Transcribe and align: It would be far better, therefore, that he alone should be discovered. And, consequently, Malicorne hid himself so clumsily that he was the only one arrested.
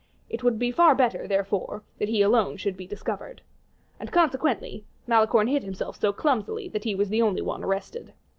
It 0.31 0.41
would 0.41 0.57
be 0.57 0.71
far 0.71 0.95
better, 0.95 1.27
therefore, 1.27 1.83
that 1.99 2.09
he 2.09 2.23
alone 2.23 2.57
should 2.57 2.75
be 2.75 2.87
discovered. 2.87 3.43
And, 3.99 4.11
consequently, 4.11 4.83
Malicorne 5.05 5.45
hid 5.49 5.63
himself 5.63 5.95
so 5.95 6.11
clumsily 6.11 6.67
that 6.69 6.85
he 6.85 6.95
was 6.95 7.09
the 7.09 7.21
only 7.21 7.43
one 7.43 7.63
arrested. 7.63 8.11